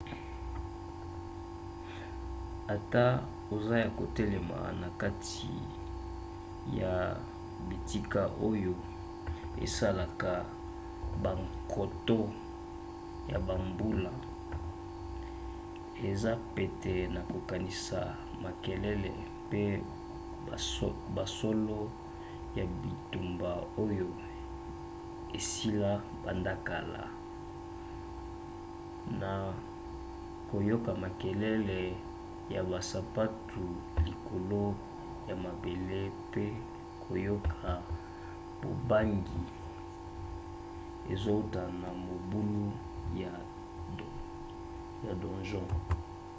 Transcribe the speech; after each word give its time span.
ata 2.73 3.05
oza 3.55 3.75
ya 3.83 3.89
kotelema 3.89 4.59
na 4.81 4.87
kati 5.01 5.49
ya 6.81 6.93
bitika 7.69 8.21
oyo 8.49 8.73
esalaka 9.65 10.31
bankoto 11.23 12.19
ya 13.31 13.37
bambula 13.47 14.11
eza 16.09 16.31
pete 16.55 16.93
na 17.13 17.21
kokanisa 17.31 17.99
makelele 18.43 19.11
pe 19.49 19.63
basolo 21.15 21.79
ya 22.57 22.65
bitumba 22.81 23.51
oyo 23.85 24.09
esila 25.37 25.91
banda 26.25 26.53
kala 26.67 27.01
na 29.21 29.31
koyoka 30.51 30.91
makelele 31.03 31.81
ya 32.55 32.61
basapatu 32.71 33.63
likolo 34.05 34.63
ya 35.27 35.35
mabele 35.43 35.99
mpe 36.19 36.45
koyoka 37.03 37.71
bobangi 38.61 39.41
ezouta 41.13 41.61
na 41.81 41.89
mabulu 42.03 42.65
ya 45.09 45.13
donjon 45.21 45.67